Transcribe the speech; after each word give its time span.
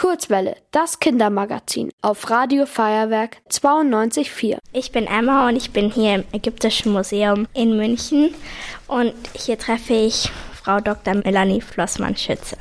Kurzwelle, 0.00 0.56
das 0.70 0.98
Kindermagazin 0.98 1.90
auf 2.00 2.30
Radio 2.30 2.64
Feuerwerk 2.64 3.36
92.4. 3.50 4.56
Ich 4.72 4.92
bin 4.92 5.06
Emma 5.06 5.46
und 5.46 5.56
ich 5.56 5.72
bin 5.72 5.90
hier 5.90 6.14
im 6.14 6.24
Ägyptischen 6.32 6.90
Museum 6.90 7.46
in 7.52 7.76
München 7.76 8.30
und 8.86 9.12
hier 9.34 9.58
treffe 9.58 9.92
ich 9.92 10.30
Frau 10.54 10.80
Dr. 10.80 11.16
Melanie 11.16 11.60
Flossmann-Schütze. 11.60 12.56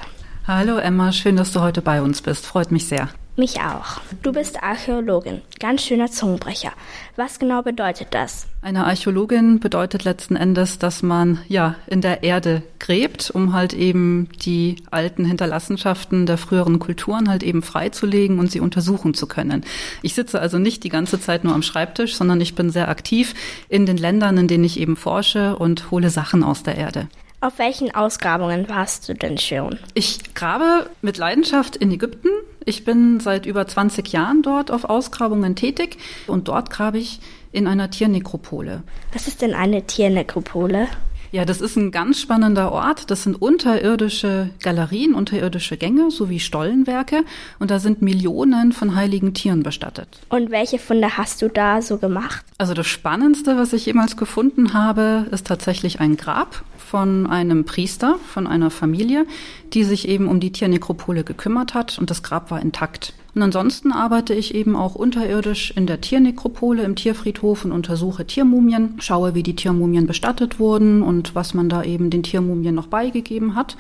Hallo 0.47 0.79
Emma, 0.79 1.13
schön, 1.13 1.38
dass 1.38 1.54
du 1.54 1.62
heute 1.62 1.81
bei 1.81 2.02
uns 2.02 2.21
bist. 2.21 2.46
Freut 2.46 2.73
mich 2.73 2.89
sehr. 2.89 3.07
Mich 3.40 3.62
auch. 3.62 4.02
Du 4.21 4.34
bist 4.34 4.62
Archäologin. 4.62 5.42
Ganz 5.62 5.84
schöner 5.84 6.12
Zungenbrecher. 6.12 6.74
Was 7.16 7.39
genau 7.39 7.62
bedeutet 7.62 8.10
das? 8.12 8.48
Eine 8.62 8.84
Archäologin 8.84 9.62
bedeutet 9.62 10.04
letzten 10.04 10.36
Endes, 10.36 10.78
dass 10.78 11.04
man 11.04 11.39
ja 11.48 11.75
in 11.88 12.02
der 12.02 12.24
Erde 12.24 12.64
gräbt, 12.80 13.32
um 13.34 13.54
halt 13.54 13.71
eben 13.71 14.28
die 14.44 14.84
alten 14.92 15.24
Hinterlassenschaften 15.24 16.25
der 16.25 16.38
früheren 16.38 16.80
Kulturen 16.80 17.30
halt 17.30 17.44
eben 17.44 17.62
freizulegen 17.62 18.39
und 18.39 18.52
sie 18.52 18.60
untersuchen 18.60 19.14
zu 19.14 19.25
können. 19.25 19.64
Ich 20.02 20.16
sitze 20.16 20.42
also 20.42 20.60
nicht 20.60 20.83
die 20.83 20.89
ganze 20.89 21.21
Zeit 21.21 21.46
nur 21.46 21.54
am 21.54 21.64
Schreibtisch, 21.64 22.16
sondern 22.16 22.42
ich 22.42 22.56
bin 22.56 22.71
sehr 22.71 22.89
aktiv 22.89 23.36
in 23.69 23.86
den 23.86 23.96
Ländern, 23.96 24.38
in 24.38 24.50
denen 24.50 24.66
ich 24.66 24.78
eben 24.78 24.97
forsche 24.97 25.56
und 25.56 25.92
hole 25.92 26.10
Sachen 26.10 26.44
aus 26.44 26.64
der 26.64 26.75
Erde. 26.75 27.08
Auf 27.39 27.58
welchen 27.58 27.96
Ausgrabungen 27.96 28.68
warst 28.68 29.08
du 29.08 29.14
denn 29.14 29.38
schon? 29.38 29.80
Ich 29.94 30.33
grabe 30.33 30.89
mit 31.02 31.18
Leidenschaft 31.18 31.78
in 31.78 31.89
Ägypten. 31.89 32.28
Ich 32.66 32.83
bin 32.83 33.19
seit 33.19 33.45
über 33.45 33.67
20 33.67 34.11
Jahren 34.11 34.41
dort 34.41 34.72
auf 34.72 34.83
Ausgrabungen 34.83 35.55
tätig 35.55 35.97
und 36.27 36.47
dort 36.47 36.69
grabe 36.69 36.97
ich 36.97 37.19
in 37.52 37.67
einer 37.67 37.89
Tiernekropole. 37.89 38.83
Was 39.13 39.27
ist 39.27 39.41
denn 39.41 39.53
eine 39.53 39.88
Tiernekropole? 39.88 40.88
Ja, 41.31 41.45
das 41.45 41.61
ist 41.61 41.75
ein 41.75 41.92
ganz 41.92 42.19
spannender 42.19 42.72
Ort. 42.72 43.11
Das 43.11 43.23
sind 43.23 43.39
unterirdische 43.39 44.50
Galerien, 44.64 45.14
unterirdische 45.14 45.78
Gänge 45.78 46.09
sowie 46.09 46.39
Stollenwerke 46.39 47.23
und 47.59 47.69
da 47.69 47.80
sind 47.80 48.02
Millionen 48.02 48.72
von 48.72 48.95
heiligen 48.95 49.36
Tieren 49.36 49.61
bestattet. 49.61 50.08
Und 50.30 50.50
welche 50.50 50.80
Funde 50.80 51.17
hast 51.17 51.41
du 51.44 51.47
da 51.50 51.83
so 51.83 51.97
gemacht? 51.97 52.44
Also 52.57 52.73
das 52.73 52.88
Spannendste, 52.88 53.57
was 53.57 53.73
ich 53.73 53.85
jemals 53.85 54.17
gefunden 54.17 54.73
habe, 54.73 55.27
ist 55.30 55.45
tatsächlich 55.45 56.00
ein 56.00 56.17
Grab 56.17 56.63
von 56.77 57.27
einem 57.27 57.63
Priester, 57.63 58.17
von 58.33 58.47
einer 58.47 58.72
Familie, 58.72 59.27
die 59.73 59.83
sich 59.83 60.07
eben 60.07 60.27
um 60.27 60.39
die 60.39 60.52
Tiernekropole 60.52 61.23
gekümmert 61.23 61.75
hat 61.75 62.00
und 62.00 62.09
das 62.09 62.23
Grab 62.23 62.50
war 62.50 62.59
intakt. 62.59 63.13
Und 63.35 63.41
ansonsten 63.44 63.91
arbeite 63.91 64.33
ich 64.33 64.55
eben 64.55 64.75
auch 64.75 64.95
unterirdisch 64.95 65.72
in 65.75 65.85
der 65.85 66.02
Tiernekropole 66.02 66.83
im 66.83 66.95
Tierfriedhof 66.95 67.63
und 67.66 67.72
untersuche 67.72 68.25
Tiermumien, 68.25 68.95
schaue, 68.99 69.35
wie 69.35 69.44
die 69.44 69.55
Tiermumien 69.55 70.08
bestattet 70.08 70.59
wurden 70.59 71.03
und 71.03 71.35
was 71.35 71.53
man 71.53 71.69
da 71.69 71.83
eben 71.83 72.09
den 72.09 72.23
Tiermumien 72.23 72.73
noch 72.73 72.88
beigegeben 72.88 73.55
hat. 73.55 73.77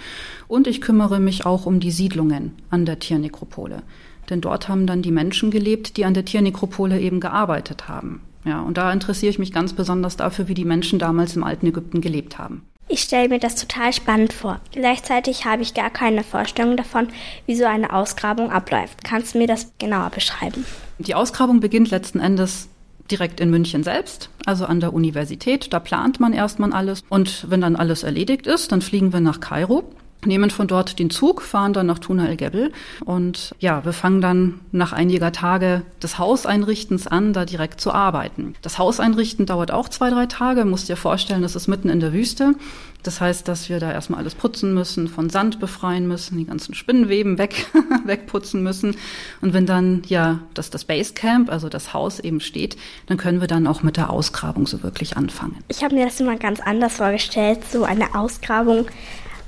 Und 0.47 0.67
ich 0.67 0.81
kümmere 0.81 1.19
mich 1.19 1.45
auch 1.45 1.65
um 1.65 1.79
die 1.79 1.91
Siedlungen 1.91 2.53
an 2.69 2.85
der 2.85 2.99
Tiernekropole. 2.99 3.81
Denn 4.29 4.41
dort 4.41 4.69
haben 4.69 4.85
dann 4.85 5.01
die 5.01 5.11
Menschen 5.11 5.49
gelebt, 5.49 5.97
die 5.97 6.05
an 6.05 6.13
der 6.13 6.25
Tiernekropole 6.25 6.99
eben 6.99 7.19
gearbeitet 7.19 7.87
haben. 7.87 8.21
Ja, 8.45 8.61
und 8.61 8.77
da 8.77 8.91
interessiere 8.93 9.31
ich 9.31 9.39
mich 9.39 9.51
ganz 9.51 9.73
besonders 9.73 10.15
dafür, 10.15 10.47
wie 10.47 10.53
die 10.53 10.65
Menschen 10.65 10.99
damals 10.99 11.35
im 11.35 11.43
alten 11.43 11.67
Ägypten 11.67 12.01
gelebt 12.01 12.37
haben. 12.37 12.61
Ich 12.91 13.03
stelle 13.03 13.29
mir 13.29 13.37
das 13.37 13.53
total 13.53 13.93
spannend 13.93 14.33
vor. 14.33 14.59
Gleichzeitig 14.71 15.45
habe 15.45 15.61
ich 15.61 15.75
gar 15.75 15.91
keine 15.91 16.23
Vorstellung 16.23 16.75
davon, 16.75 17.07
wie 17.45 17.55
so 17.55 17.65
eine 17.65 17.93
Ausgrabung 17.93 18.51
abläuft. 18.51 19.03
Kannst 19.03 19.35
du 19.35 19.37
mir 19.37 19.45
das 19.45 19.71
genauer 19.77 20.09
beschreiben? 20.09 20.65
Die 20.97 21.13
Ausgrabung 21.13 21.59
beginnt 21.59 21.91
letzten 21.91 22.19
Endes 22.19 22.67
direkt 23.11 23.39
in 23.39 23.51
München 23.51 23.83
selbst, 23.83 24.31
also 24.47 24.65
an 24.65 24.79
der 24.79 24.93
Universität. 24.93 25.71
Da 25.71 25.79
plant 25.79 26.19
man 26.19 26.33
erstmal 26.33 26.73
alles. 26.73 27.03
Und 27.09 27.45
wenn 27.49 27.61
dann 27.61 27.75
alles 27.75 28.01
erledigt 28.01 28.47
ist, 28.47 28.71
dann 28.71 28.81
fliegen 28.81 29.13
wir 29.13 29.19
nach 29.19 29.39
Kairo 29.39 29.83
nehmen 30.25 30.49
von 30.49 30.67
dort 30.67 30.99
den 30.99 31.09
Zug, 31.09 31.41
fahren 31.41 31.73
dann 31.73 31.85
nach 31.85 31.99
Tuna 31.99 32.27
El 32.27 32.35
Gebel 32.35 32.71
und 33.05 33.55
ja, 33.59 33.85
wir 33.85 33.93
fangen 33.93 34.21
dann 34.21 34.59
nach 34.71 34.91
einiger 34.91 35.31
Tage 35.31 35.83
des 36.03 36.17
Hauseinrichtens 36.17 37.07
an, 37.07 37.33
da 37.33 37.45
direkt 37.45 37.79
zu 37.79 37.91
arbeiten. 37.91 38.55
Das 38.61 38.77
Hauseinrichten 38.77 39.45
dauert 39.45 39.71
auch 39.71 39.89
zwei, 39.89 40.09
drei 40.09 40.25
Tage, 40.25 40.65
musst 40.65 40.89
dir 40.89 40.97
vorstellen, 40.97 41.41
das 41.41 41.55
ist 41.55 41.67
mitten 41.67 41.89
in 41.89 41.99
der 41.99 42.13
Wüste. 42.13 42.55
Das 43.03 43.21
heißt, 43.21 43.47
dass 43.47 43.69
wir 43.69 43.79
da 43.79 43.93
erstmal 43.93 44.19
alles 44.19 44.35
putzen 44.35 44.73
müssen, 44.73 45.07
von 45.07 45.29
Sand 45.29 45.61
befreien 45.61 46.05
müssen, 46.05 46.37
die 46.37 46.45
ganzen 46.45 46.73
Spinnenweben 46.73 47.37
weg, 47.37 47.67
wegputzen 48.05 48.61
müssen. 48.61 48.97
Und 49.39 49.53
wenn 49.53 49.65
dann 49.65 50.01
ja 50.07 50.39
das, 50.53 50.69
das 50.69 50.83
Basecamp, 50.83 51.49
also 51.49 51.69
das 51.69 51.93
Haus 51.93 52.19
eben 52.19 52.41
steht, 52.41 52.75
dann 53.05 53.17
können 53.17 53.39
wir 53.39 53.47
dann 53.47 53.67
auch 53.67 53.83
mit 53.83 53.95
der 53.95 54.09
Ausgrabung 54.09 54.67
so 54.67 54.83
wirklich 54.83 55.15
anfangen. 55.15 55.57
Ich 55.69 55.81
habe 55.81 55.95
mir 55.95 56.05
das 56.05 56.19
immer 56.19 56.35
ganz 56.35 56.59
anders 56.59 56.97
vorgestellt, 56.97 57.59
so 57.71 57.85
eine 57.85 58.15
Ausgrabung 58.15 58.87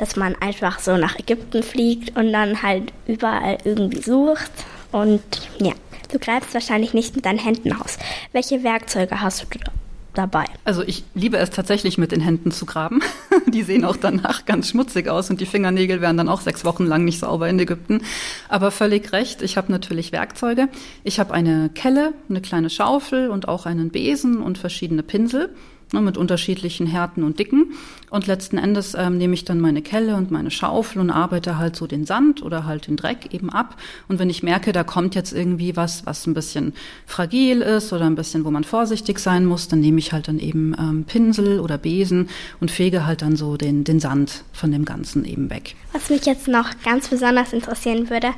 dass 0.02 0.16
man 0.16 0.36
einfach 0.42 0.80
so 0.80 0.98
nach 0.98 1.20
Ägypten 1.20 1.62
fliegt 1.62 2.18
und 2.18 2.34
dann 2.34 2.64
halt 2.64 2.92
überall 3.06 3.60
irgendwie 3.64 4.02
sucht. 4.02 4.52
Und 4.92 5.22
ja, 5.60 5.74
du 6.12 6.18
greifst 6.18 6.56
wahrscheinlich 6.56 6.96
nicht 6.96 7.16
mit 7.16 7.28
deinen 7.28 7.38
Händen 7.38 7.72
aus. 7.72 8.00
Welche 8.32 8.64
Werkzeuge 8.64 9.22
hast 9.22 9.44
du 9.44 9.60
dabei? 10.16 10.46
Also 10.66 10.82
ich 10.82 11.04
liebe 11.14 11.38
es 11.38 11.52
tatsächlich 11.52 12.00
mit 12.00 12.12
den 12.12 12.20
Händen 12.20 12.50
zu 12.50 12.66
graben. 12.66 13.02
Die 13.54 13.62
sehen 13.62 13.86
auch 13.86 13.96
danach 13.96 14.46
ganz 14.46 14.70
schmutzig 14.70 15.08
aus 15.08 15.30
und 15.30 15.40
die 15.40 15.46
Fingernägel 15.46 16.02
werden 16.02 16.18
dann 16.18 16.30
auch 16.30 16.42
sechs 16.42 16.66
Wochen 16.66 16.86
lang 16.86 17.06
nicht 17.06 17.20
sauber 17.20 17.48
in 17.48 17.60
Ägypten. 17.60 18.02
Aber 18.50 18.72
völlig 18.72 19.14
recht, 19.14 19.44
ich 19.44 19.56
habe 19.56 19.72
natürlich 19.72 20.12
Werkzeuge. 20.12 20.68
Ich 21.04 21.20
habe 21.20 21.32
eine 21.32 21.70
Kelle, 21.70 22.14
eine 22.28 22.42
kleine 22.42 22.72
Schaufel 22.72 23.30
und 23.30 23.48
auch 23.48 23.68
einen 23.68 23.92
Besen 23.92 24.42
und 24.42 24.58
verschiedene 24.58 25.04
Pinsel 25.04 25.54
ne, 25.94 26.02
mit 26.02 26.18
unterschiedlichen 26.18 26.88
Härten 26.88 27.24
und 27.24 27.40
Dicken. 27.40 27.74
Und 28.10 28.28
letzten 28.28 28.58
Endes 28.58 28.94
ähm, 28.98 29.18
nehme 29.18 29.34
ich 29.34 29.46
dann 29.46 29.60
meine 29.60 29.82
Kelle 29.82 30.16
und 30.16 30.32
meine 30.32 30.52
Schaufel 30.52 31.00
und 31.00 31.10
arbeite 31.10 31.58
halt 31.58 31.76
so 31.76 31.88
den 31.88 32.06
Sand 32.06 32.42
oder 32.42 32.66
halt 32.66 32.88
den 32.88 32.98
Dreck 32.98 33.34
eben 33.34 33.50
ab. 33.50 33.78
Und 34.08 34.20
wenn 34.20 34.30
ich 34.30 34.44
merke, 34.44 34.72
da 34.72 34.84
kommt 34.84 35.16
jetzt 35.16 35.34
irgendwie 35.34 35.76
was, 35.76 36.06
was 36.06 36.28
ein 36.28 36.34
bisschen 36.34 36.74
fragil 37.06 37.62
ist 37.62 37.94
oder 37.94 38.06
ein 38.06 38.16
bisschen, 38.16 38.44
wo 38.46 38.52
man 38.52 38.64
vorsichtig 38.64 39.20
sein 39.20 39.46
muss, 39.46 39.68
dann 39.68 39.80
nehme 39.80 40.00
ich 40.00 40.12
halt 40.12 40.28
dann 40.28 40.40
eben 40.40 40.76
ähm, 40.78 41.04
Pinsel 41.06 41.60
oder 41.60 41.78
Besen 41.78 42.30
und 42.60 42.72
fege 42.72 43.06
halt 43.06 43.22
dann 43.22 43.36
so 43.36 43.58
den, 43.58 43.84
den 43.84 44.00
Sand 44.00 44.44
von 44.52 44.72
dem 44.72 44.86
Ganzen 44.86 45.26
eben 45.26 45.50
weg. 45.50 45.76
Was 45.94 46.10
mich 46.10 46.26
jetzt 46.26 46.48
noch 46.48 46.70
ganz 46.84 47.08
besonders 47.08 47.54
interessieren 47.54 48.10
würde, 48.10 48.32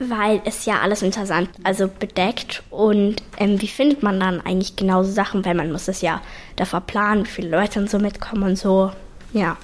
weil 0.00 0.40
es 0.46 0.64
ja 0.64 0.80
alles 0.80 1.02
unter 1.02 1.26
Sand, 1.26 1.50
also 1.62 1.86
bedeckt. 1.86 2.62
Und 2.70 3.22
ähm, 3.36 3.60
wie 3.60 3.68
findet 3.68 4.02
man 4.02 4.18
dann 4.18 4.40
eigentlich 4.40 4.74
genau 4.74 5.02
so 5.02 5.12
Sachen, 5.12 5.44
weil 5.44 5.54
man 5.54 5.70
muss 5.70 5.88
es 5.88 6.00
ja 6.00 6.22
davor 6.56 6.80
planen, 6.80 7.26
wie 7.26 7.30
viele 7.30 7.50
Leute 7.50 7.78
und 7.78 7.90
so 7.90 7.98
mitkommen 7.98 8.42
und 8.42 8.56
so. 8.56 8.90
Ja. 9.32 9.56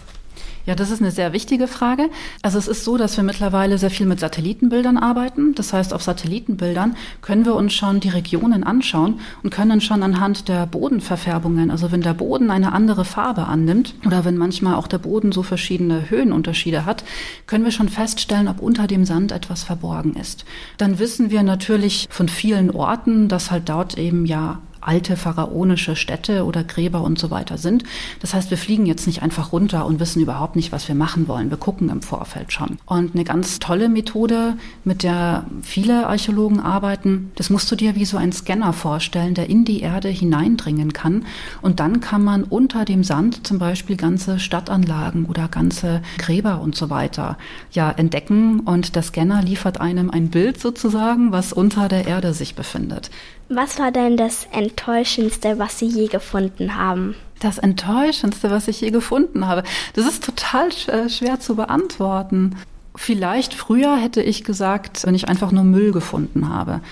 Ja, 0.66 0.74
das 0.74 0.90
ist 0.90 1.00
eine 1.00 1.12
sehr 1.12 1.32
wichtige 1.32 1.68
Frage. 1.68 2.10
Also 2.42 2.58
es 2.58 2.66
ist 2.66 2.82
so, 2.82 2.96
dass 2.96 3.16
wir 3.16 3.22
mittlerweile 3.22 3.78
sehr 3.78 3.90
viel 3.90 4.06
mit 4.06 4.18
Satellitenbildern 4.18 4.96
arbeiten. 4.98 5.54
Das 5.54 5.72
heißt, 5.72 5.94
auf 5.94 6.02
Satellitenbildern 6.02 6.96
können 7.22 7.44
wir 7.44 7.54
uns 7.54 7.72
schon 7.72 8.00
die 8.00 8.08
Regionen 8.08 8.64
anschauen 8.64 9.20
und 9.44 9.50
können 9.50 9.80
schon 9.80 10.02
anhand 10.02 10.48
der 10.48 10.66
Bodenverfärbungen, 10.66 11.70
also 11.70 11.92
wenn 11.92 12.02
der 12.02 12.14
Boden 12.14 12.50
eine 12.50 12.72
andere 12.72 13.04
Farbe 13.04 13.46
annimmt 13.46 13.94
oder 14.04 14.24
wenn 14.24 14.36
manchmal 14.36 14.74
auch 14.74 14.88
der 14.88 14.98
Boden 14.98 15.30
so 15.30 15.44
verschiedene 15.44 16.10
Höhenunterschiede 16.10 16.84
hat, 16.84 17.04
können 17.46 17.64
wir 17.64 17.70
schon 17.70 17.88
feststellen, 17.88 18.48
ob 18.48 18.60
unter 18.60 18.88
dem 18.88 19.04
Sand 19.04 19.30
etwas 19.30 19.62
verborgen 19.62 20.16
ist. 20.16 20.44
Dann 20.78 20.98
wissen 20.98 21.30
wir 21.30 21.44
natürlich 21.44 22.08
von 22.10 22.28
vielen 22.28 22.72
Orten, 22.72 23.28
dass 23.28 23.52
halt 23.52 23.68
dort 23.68 23.96
eben 23.96 24.26
ja 24.26 24.60
alte 24.86 25.16
pharaonische 25.16 25.96
Städte 25.96 26.44
oder 26.44 26.64
Gräber 26.64 27.02
und 27.02 27.18
so 27.18 27.30
weiter 27.30 27.58
sind. 27.58 27.84
Das 28.20 28.34
heißt, 28.34 28.50
wir 28.50 28.58
fliegen 28.58 28.86
jetzt 28.86 29.06
nicht 29.06 29.22
einfach 29.22 29.52
runter 29.52 29.86
und 29.86 30.00
wissen 30.00 30.22
überhaupt 30.22 30.56
nicht, 30.56 30.72
was 30.72 30.88
wir 30.88 30.94
machen 30.94 31.28
wollen. 31.28 31.50
Wir 31.50 31.56
gucken 31.56 31.88
im 31.88 32.02
Vorfeld 32.02 32.52
schon. 32.52 32.78
Und 32.86 33.14
eine 33.14 33.24
ganz 33.24 33.58
tolle 33.58 33.88
Methode, 33.88 34.56
mit 34.84 35.02
der 35.02 35.44
viele 35.62 36.06
Archäologen 36.06 36.60
arbeiten, 36.60 37.32
das 37.34 37.50
musst 37.50 37.70
du 37.70 37.76
dir 37.76 37.94
wie 37.94 38.04
so 38.04 38.16
ein 38.16 38.32
Scanner 38.32 38.72
vorstellen, 38.72 39.34
der 39.34 39.48
in 39.48 39.64
die 39.64 39.80
Erde 39.80 40.08
hineindringen 40.08 40.92
kann. 40.92 41.26
Und 41.62 41.80
dann 41.80 42.00
kann 42.00 42.22
man 42.22 42.44
unter 42.44 42.84
dem 42.84 43.04
Sand 43.04 43.46
zum 43.46 43.58
Beispiel 43.58 43.96
ganze 43.96 44.38
Stadtanlagen 44.38 45.26
oder 45.26 45.48
ganze 45.48 46.02
Gräber 46.18 46.60
und 46.60 46.76
so 46.76 46.90
weiter 46.90 47.38
ja 47.72 47.90
entdecken. 47.90 48.60
Und 48.60 48.96
der 48.96 49.02
Scanner 49.02 49.42
liefert 49.42 49.80
einem 49.80 50.10
ein 50.10 50.30
Bild 50.30 50.60
sozusagen, 50.60 51.32
was 51.32 51.52
unter 51.52 51.88
der 51.88 52.06
Erde 52.06 52.32
sich 52.34 52.54
befindet. 52.54 53.10
Was 53.48 53.78
war 53.78 53.92
denn 53.92 54.16
das 54.16 54.48
Enttäuschendste, 54.76 55.58
was 55.58 55.78
Sie 55.78 55.86
je 55.86 56.06
gefunden 56.06 56.76
haben? 56.76 57.14
Das 57.40 57.56
Enttäuschendste, 57.58 58.50
was 58.50 58.68
ich 58.68 58.82
je 58.82 58.90
gefunden 58.90 59.46
habe. 59.46 59.62
Das 59.94 60.06
ist 60.06 60.22
total 60.22 60.68
äh, 60.88 61.08
schwer 61.08 61.40
zu 61.40 61.56
beantworten. 61.56 62.56
Vielleicht 62.94 63.54
früher 63.54 63.96
hätte 63.96 64.22
ich 64.22 64.44
gesagt, 64.44 65.04
wenn 65.06 65.14
ich 65.14 65.28
einfach 65.28 65.50
nur 65.50 65.64
Müll 65.64 65.92
gefunden 65.92 66.50
habe. 66.50 66.82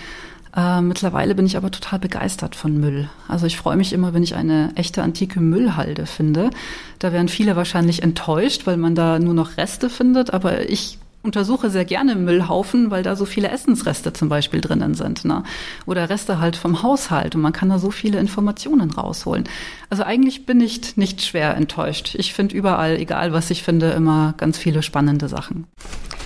Äh, 0.57 0.81
mittlerweile 0.81 1.35
bin 1.35 1.45
ich 1.45 1.59
aber 1.59 1.71
total 1.71 1.99
begeistert 1.99 2.57
von 2.57 2.81
Müll. 2.81 3.11
Also 3.29 3.47
ich 3.47 3.59
freue 3.59 3.77
mich 3.77 3.93
immer, 3.93 4.15
wenn 4.15 4.23
ich 4.23 4.35
eine 4.35 4.73
echte 4.77 5.03
antike 5.03 5.41
Müllhalde 5.41 6.07
finde. 6.07 6.51
Da 6.99 7.13
wären 7.13 7.29
viele 7.29 7.55
wahrscheinlich 7.55 8.03
enttäuscht, 8.03 8.67
weil 8.67 8.79
man 8.79 8.95
da 8.95 9.19
nur 9.19 9.35
noch 9.35 9.59
Reste 9.59 9.91
findet. 9.91 10.33
Aber 10.33 10.71
ich 10.71 10.99
untersuche 11.25 11.71
sehr 11.71 11.85
gerne 11.85 12.15
Müllhaufen, 12.15 12.91
weil 12.91 13.03
da 13.03 13.17
so 13.17 13.25
viele 13.25 13.49
Essensreste 13.49 14.13
zum 14.13 14.29
Beispiel 14.29 14.61
drinnen 14.61 14.95
sind. 14.95 15.25
Ne? 15.25 15.43
Oder 15.87 16.11
Reste 16.11 16.39
halt 16.39 16.57
vom 16.57 16.83
Haushalt 16.83 17.35
und 17.35 17.41
man 17.41 17.53
kann 17.53 17.71
da 17.71 17.79
so 17.79 17.91
viele 17.91 18.19
Informationen 18.19 18.91
rausholen. 18.91 19.45
Also 19.91 20.05
eigentlich 20.05 20.47
bin 20.47 20.61
ich 20.61 20.97
nicht 20.97 21.23
schwer 21.23 21.57
enttäuscht. 21.57 22.15
Ich 22.17 22.35
finde 22.35 22.55
überall, 22.55 22.97
egal 22.97 23.33
was 23.33 23.51
ich 23.51 23.63
finde, 23.63 23.91
immer 23.91 24.35
ganz 24.37 24.59
viele 24.59 24.83
spannende 24.83 25.29
Sachen. 25.29 25.67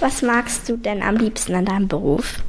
Was 0.01 0.23
magst 0.23 0.69
du 0.69 0.77
denn 0.77 1.03
am 1.03 1.17
liebsten 1.17 1.55
an 1.55 1.65
deinem 1.65 1.89
Beruf? 1.89 2.41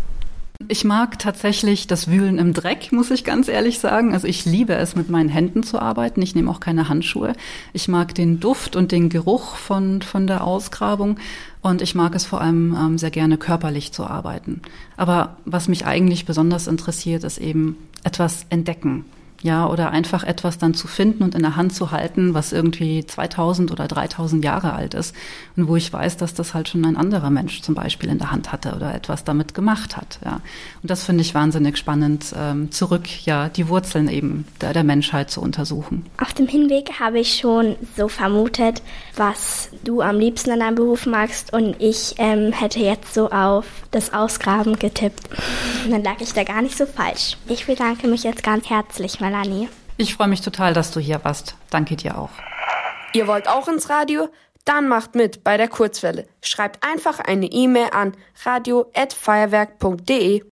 Ich 0.67 0.83
mag 0.83 1.17
tatsächlich 1.19 1.87
das 1.87 2.11
Wühlen 2.11 2.37
im 2.37 2.53
Dreck, 2.53 2.91
muss 2.91 3.11
ich 3.11 3.23
ganz 3.23 3.47
ehrlich 3.47 3.79
sagen. 3.79 4.13
Also 4.13 4.27
ich 4.27 4.43
liebe 4.43 4.75
es, 4.75 4.93
mit 4.93 5.09
meinen 5.09 5.29
Händen 5.29 5.63
zu 5.63 5.79
arbeiten. 5.79 6.21
Ich 6.21 6.35
nehme 6.35 6.51
auch 6.51 6.59
keine 6.59 6.89
Handschuhe. 6.89 7.31
Ich 7.71 7.87
mag 7.87 8.13
den 8.13 8.41
Duft 8.41 8.75
und 8.75 8.91
den 8.91 9.07
Geruch 9.07 9.55
von, 9.55 10.01
von 10.01 10.27
der 10.27 10.43
Ausgrabung. 10.43 11.17
Und 11.61 11.81
ich 11.81 11.93
mag 11.93 12.15
es 12.15 12.25
vor 12.25 12.41
allem 12.41 12.75
ähm, 12.79 12.97
sehr 12.97 13.11
gerne 13.11 13.37
körperlich 13.37 13.91
zu 13.91 14.05
arbeiten. 14.05 14.61
Aber 14.95 15.37
was 15.45 15.67
mich 15.67 15.85
eigentlich 15.85 16.25
besonders 16.25 16.67
interessiert, 16.67 17.23
ist 17.23 17.37
eben 17.37 17.75
etwas 18.03 18.45
entdecken 18.49 19.05
ja, 19.41 19.67
oder 19.67 19.91
einfach 19.91 20.23
etwas 20.23 20.57
dann 20.57 20.73
zu 20.73 20.87
finden 20.87 21.23
und 21.23 21.35
in 21.35 21.41
der 21.41 21.55
Hand 21.55 21.73
zu 21.73 21.91
halten, 21.91 22.33
was 22.33 22.51
irgendwie 22.51 23.05
2000 23.05 23.71
oder 23.71 23.87
3000 23.87 24.43
Jahre 24.43 24.73
alt 24.73 24.93
ist 24.93 25.15
und 25.55 25.67
wo 25.67 25.75
ich 25.75 25.91
weiß, 25.91 26.17
dass 26.17 26.33
das 26.33 26.53
halt 26.53 26.69
schon 26.69 26.85
ein 26.85 26.97
anderer 26.97 27.29
Mensch 27.29 27.61
zum 27.61 27.75
Beispiel 27.75 28.09
in 28.09 28.17
der 28.17 28.31
Hand 28.31 28.51
hatte 28.51 28.73
oder 28.75 28.93
etwas 28.93 29.23
damit 29.23 29.53
gemacht 29.53 29.97
hat, 29.97 30.19
ja. 30.23 30.41
Und 30.81 30.91
das 30.91 31.03
finde 31.03 31.21
ich 31.21 31.33
wahnsinnig 31.33 31.77
spannend, 31.77 32.33
ähm, 32.37 32.71
zurück, 32.71 33.07
ja, 33.25 33.49
die 33.49 33.69
Wurzeln 33.69 34.09
eben 34.09 34.45
der, 34.61 34.73
der 34.73 34.83
Menschheit 34.83 35.31
zu 35.31 35.41
untersuchen. 35.41 36.05
Auf 36.21 36.33
dem 36.33 36.47
Hinweg 36.47 36.99
habe 36.99 37.19
ich 37.19 37.37
schon 37.39 37.75
so 37.95 38.07
vermutet, 38.07 38.81
was 39.15 39.69
du 39.83 40.01
am 40.01 40.19
liebsten 40.19 40.51
an 40.51 40.59
deinem 40.59 40.75
Beruf 40.75 41.05
magst 41.05 41.53
und 41.53 41.75
ich 41.79 42.15
ähm, 42.17 42.51
hätte 42.51 42.79
jetzt 42.79 43.13
so 43.13 43.29
auf 43.29 43.65
das 43.91 44.13
Ausgraben 44.13 44.77
getippt. 44.77 45.29
Und 45.85 45.91
dann 45.91 46.03
lag 46.03 46.19
ich 46.19 46.33
da 46.33 46.43
gar 46.43 46.61
nicht 46.61 46.77
so 46.77 46.85
falsch. 46.85 47.37
Ich 47.47 47.65
bedanke 47.65 48.07
mich 48.07 48.23
jetzt 48.23 48.43
ganz 48.43 48.69
herzlich, 48.69 49.19
Melanie. 49.29 49.69
Ich 49.97 50.15
freue 50.15 50.27
mich 50.27 50.41
total, 50.41 50.73
dass 50.73 50.89
du 50.91 50.99
hier 50.99 51.23
warst. 51.23 51.55
Danke 51.69 51.95
dir 51.95 52.17
auch. 52.17 52.31
Ihr 53.13 53.27
wollt 53.27 53.47
auch 53.47 53.67
ins 53.67 53.89
Radio? 53.89 54.29
Dann 54.65 54.87
macht 54.87 55.13
mit 55.15 55.43
bei 55.43 55.57
der 55.57 55.67
Kurzwelle. 55.67 56.27
Schreibt 56.41 56.83
einfach 56.85 57.19
eine 57.19 57.47
E-Mail 57.47 57.89
an 57.91 58.13
radio@feuerwerk.de. 58.43 60.43